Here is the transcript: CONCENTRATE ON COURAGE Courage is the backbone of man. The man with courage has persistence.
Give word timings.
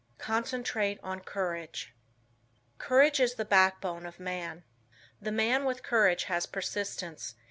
CONCENTRATE 0.17 0.99
ON 1.03 1.19
COURAGE 1.19 1.93
Courage 2.79 3.19
is 3.19 3.35
the 3.35 3.45
backbone 3.45 4.07
of 4.07 4.19
man. 4.19 4.63
The 5.21 5.31
man 5.31 5.63
with 5.63 5.83
courage 5.83 6.23
has 6.23 6.47
persistence. 6.47 7.35